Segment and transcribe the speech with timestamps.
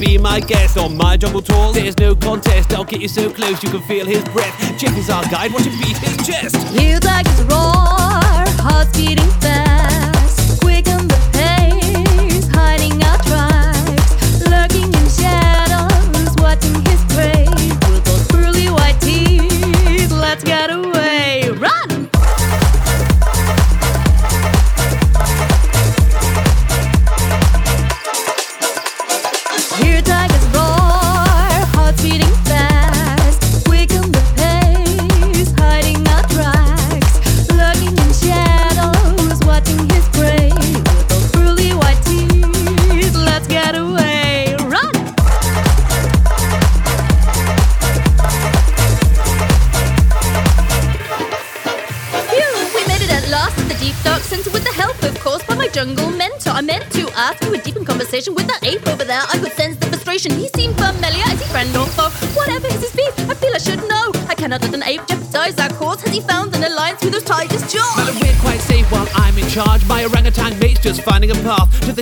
[0.00, 1.72] be my guest on my jungle tour.
[1.72, 4.56] There's no contest, I'll get you so close you can feel his breath.
[4.82, 6.49] Is our guide, watch him beat his chest.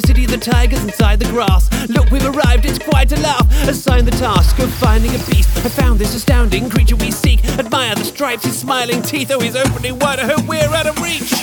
[0.01, 1.69] The city of the tigers inside the grass.
[1.89, 3.47] Look, we've arrived, it's quite a laugh.
[3.69, 5.57] Assign the task of finding a beast.
[5.59, 7.45] I found this astounding creature we seek.
[7.59, 9.31] Admire the stripes, his smiling teeth.
[9.33, 10.21] Oh, he's opening wide.
[10.21, 11.38] I hope we're out of reach.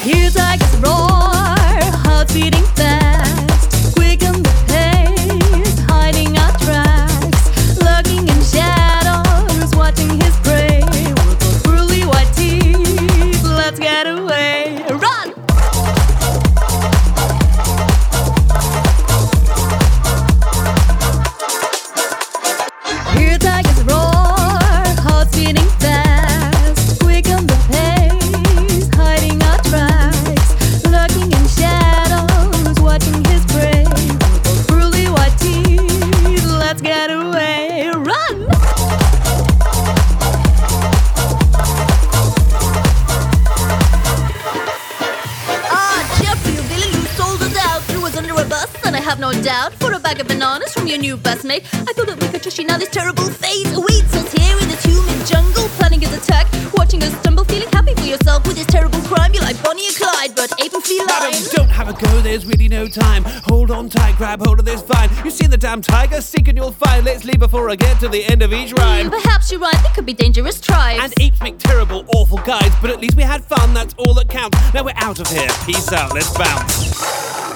[49.31, 51.63] No doubt, for a bag of bananas from your new best mate.
[51.73, 54.67] I thought that we could trust you now this terrible fate awaits us here in
[54.67, 58.67] this human jungle, planning his attack, watching us stumble, feeling happy for yourself with this
[58.67, 59.33] terrible crime.
[59.33, 61.07] You're like Bonnie and Clyde, but ape and feline.
[61.07, 63.23] Madam, don't have a go, there's really no time.
[63.49, 65.09] Hold on tight, grab hold of this vine.
[65.23, 67.03] You see the damn tiger, seek and you'll find.
[67.03, 69.09] Let's leave before I get to the end of each hmm, rhyme.
[69.09, 71.01] Perhaps you're right, they could be dangerous tribes.
[71.03, 74.29] And apes make terrible, awful guides, but at least we had fun, that's all that
[74.29, 74.55] counts.
[74.71, 75.49] Now we're out of here.
[75.65, 77.54] Peace out, let's bounce.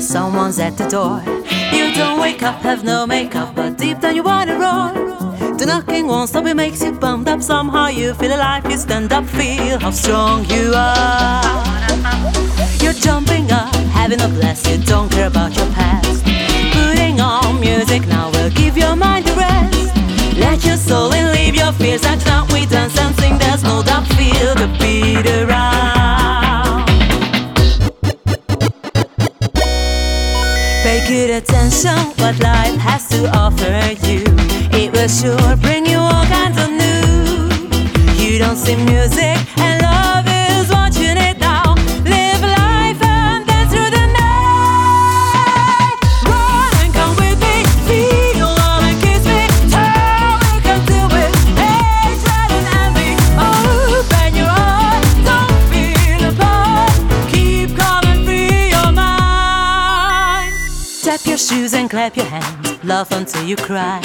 [0.00, 1.22] someone's at the door.
[1.72, 4.92] You don't wake up, have no makeup, but deep down you wanna roar.
[5.56, 7.42] The knocking won't stop, it makes you bummed up.
[7.42, 11.64] Somehow you feel alive, you stand up, feel how strong you are.
[12.82, 16.24] You're jumping up, having a blast, you don't care about your past.
[16.72, 19.94] Putting on music now will give your mind a rest.
[20.36, 22.04] Let your soul and leave your fears.
[22.04, 26.25] Act now, we dance and sing, there's no doubt, feel the beat around.
[31.16, 33.64] Attention what life has to offer
[34.06, 34.22] you.
[34.70, 38.22] It will sure bring you all kinds of new.
[38.22, 39.35] You don't see music.
[61.36, 64.00] your shoes and clap your hands, laugh until you cry.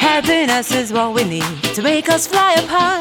[0.00, 3.00] Happiness is what we need to make us fly up high.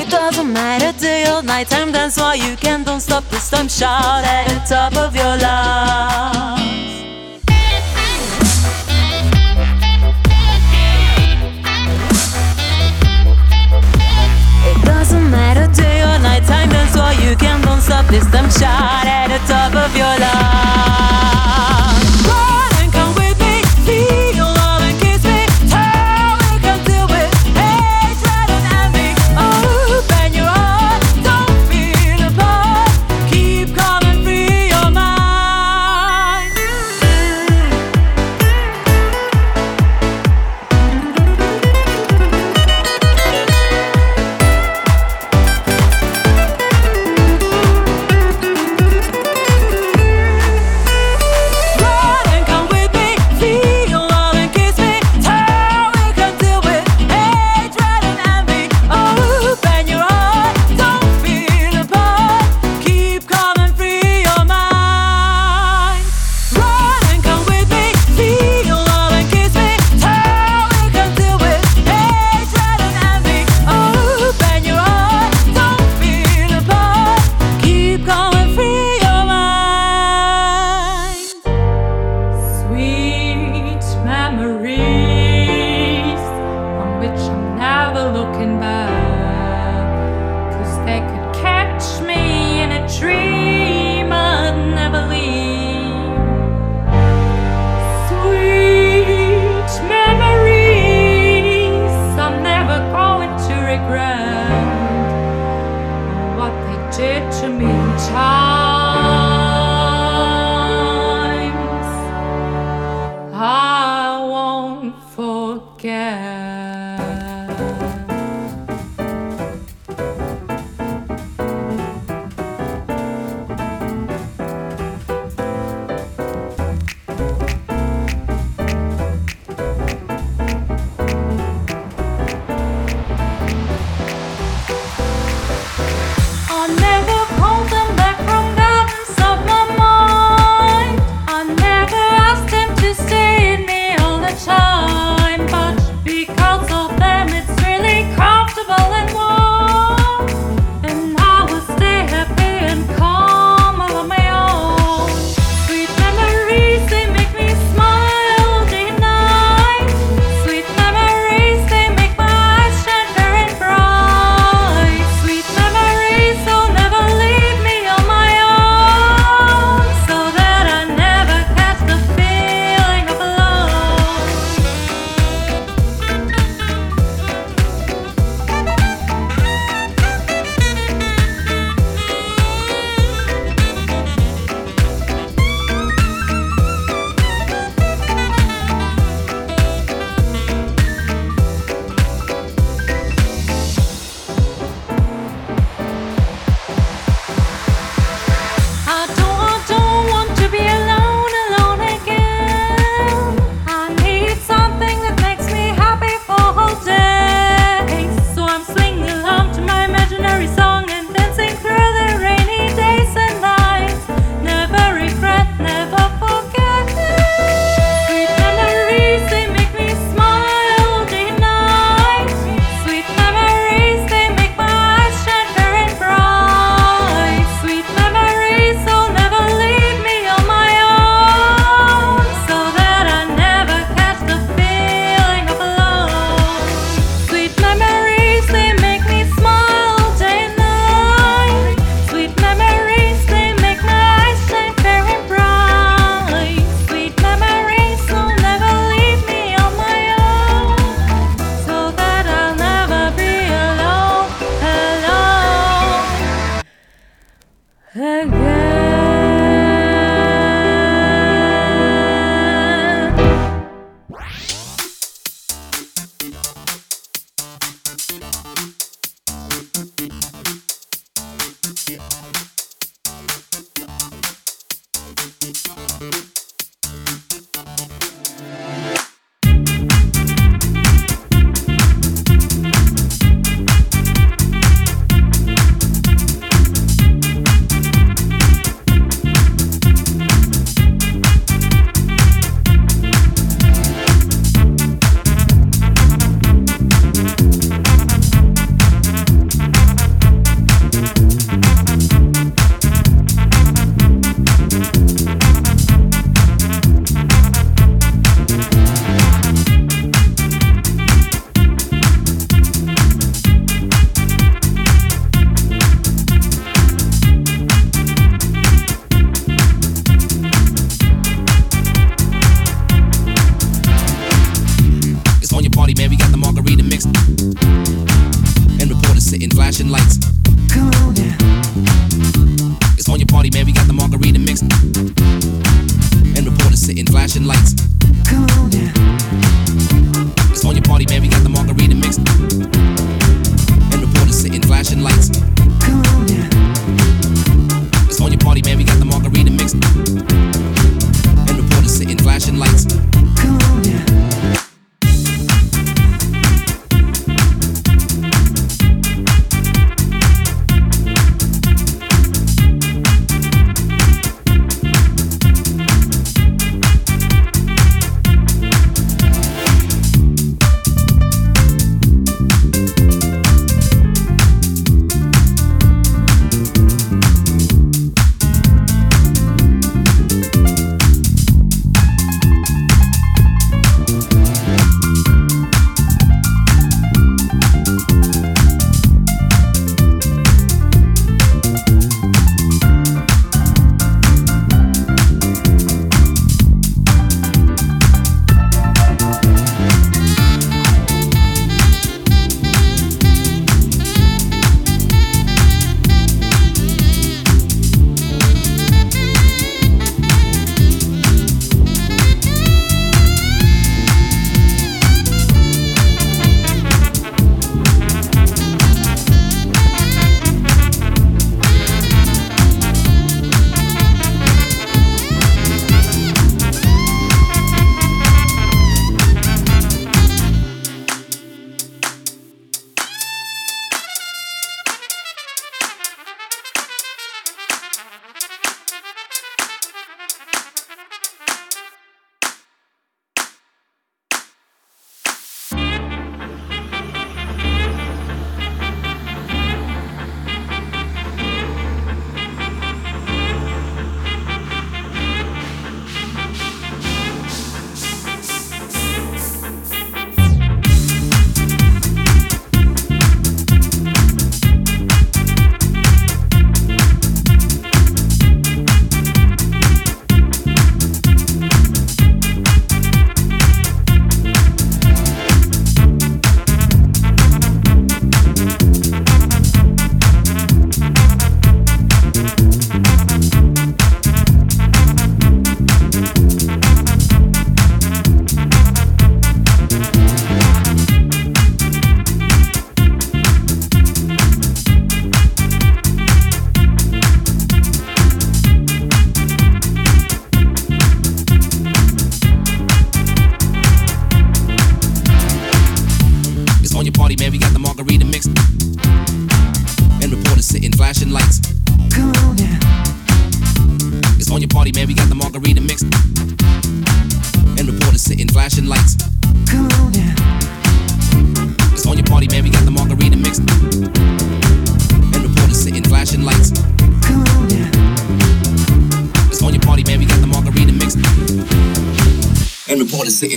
[0.00, 2.82] It doesn't matter day or night time, dance while you can.
[2.82, 6.64] Don't stop this time, shout at the top of your lungs.
[14.70, 17.60] It doesn't matter day or night time, dance while you can.
[17.60, 21.43] Don't stop this time, shout at the top of your lungs.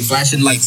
[0.07, 0.66] Flashing lights.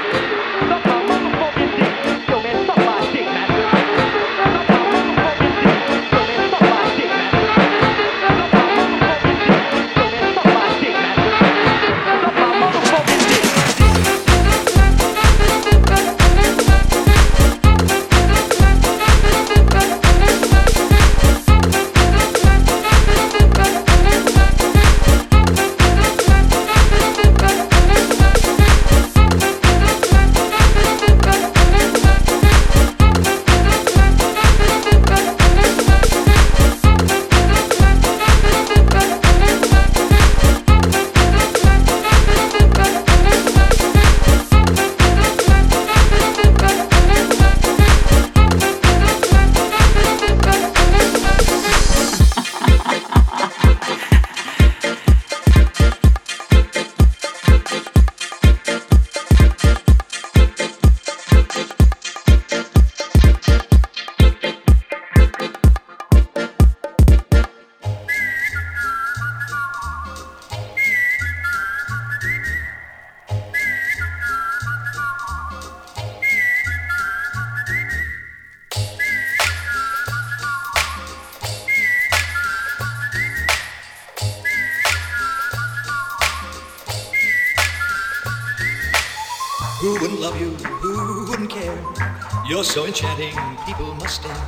[93.01, 93.31] You're
[93.65, 94.47] people must stare.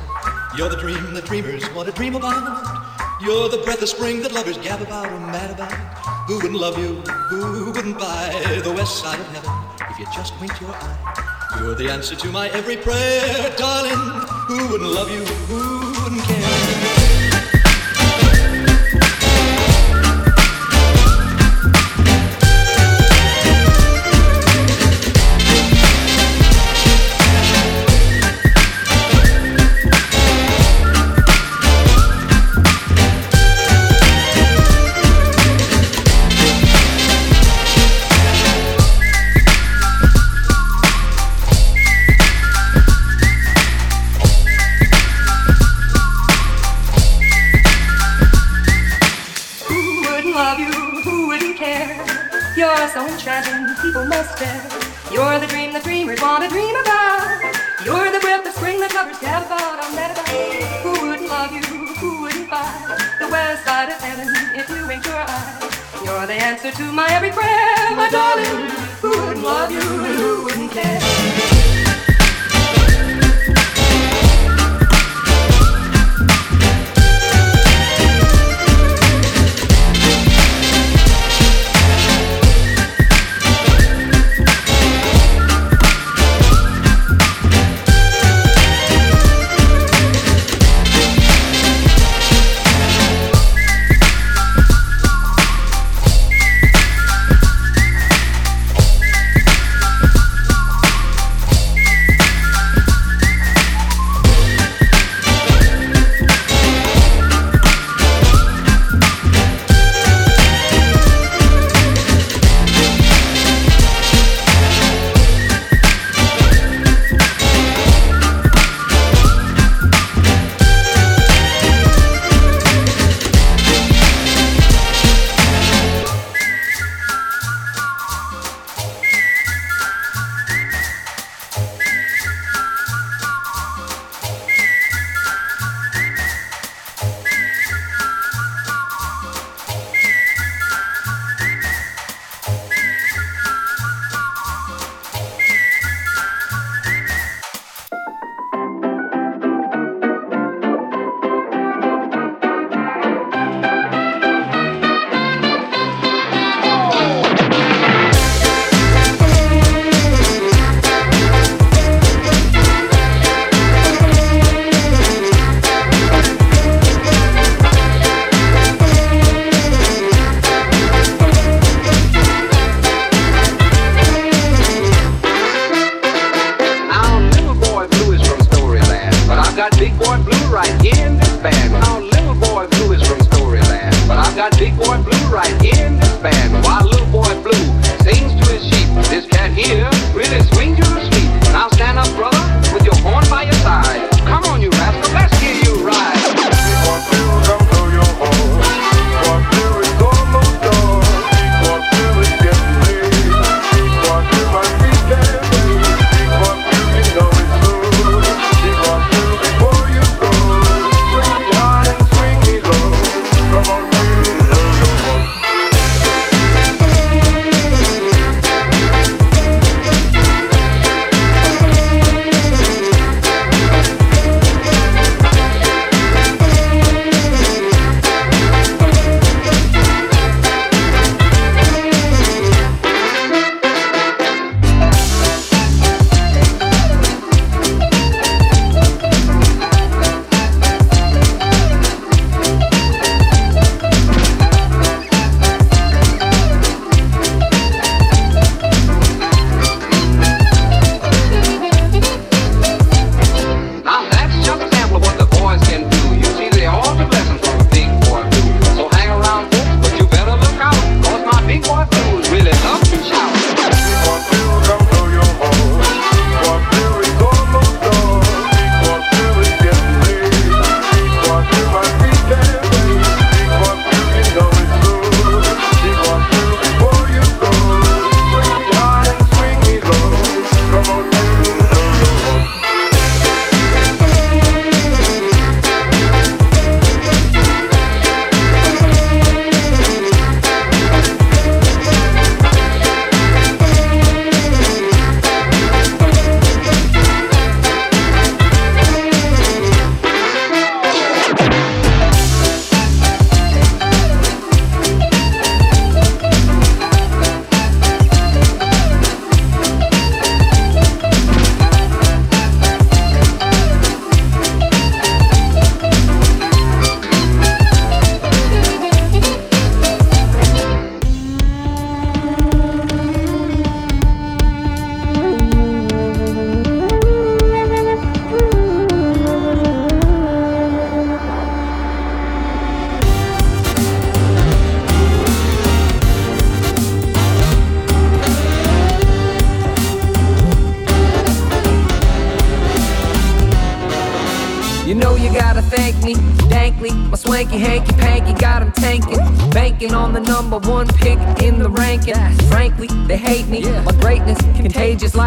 [0.56, 2.86] You're the dream that dreamers want to dream about.
[3.20, 5.72] You're the breath of spring that lovers gab about and mad about.
[6.28, 7.00] Who wouldn't love you?
[7.30, 9.50] Who wouldn't buy the west side of heaven
[9.90, 11.58] if you just winked your eye?
[11.58, 13.98] You're the answer to my every prayer, darling.
[14.46, 15.24] Who wouldn't love you?
[15.24, 16.93] Who wouldn't care?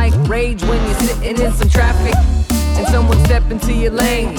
[0.10, 2.16] might rage when you're sitting in some traffic
[2.78, 4.38] and someone step into your lane.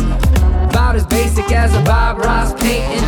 [0.70, 3.02] About as basic as a Bob Ross painting.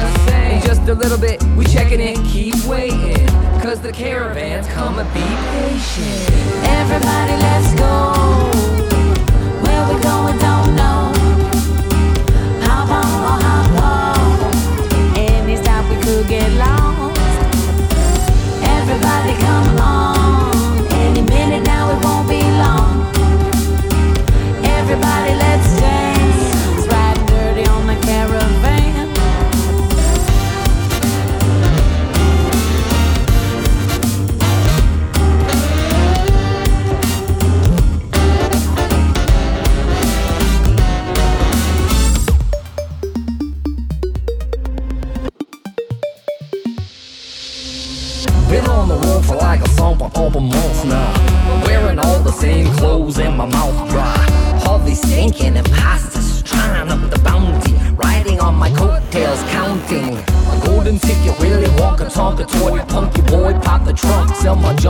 [0.50, 3.26] In just a little bit, we checking in, keep waiting.
[3.60, 6.29] Cause the caravan's coming, be patient.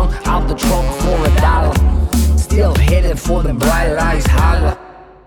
[0.09, 1.75] jump out the trunk for a dollar.
[2.39, 4.79] Still headed for the bright lights, holla.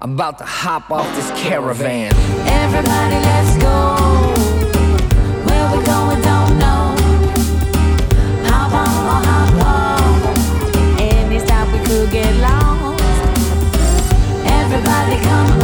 [0.02, 2.12] About to hop off this caravan.
[2.48, 3.96] Everybody, let's go.
[5.46, 6.96] Where we going, don't know.
[8.50, 11.00] Hop on or hop off.
[11.00, 13.04] Any stop we could get lost.
[14.46, 15.63] Everybody, come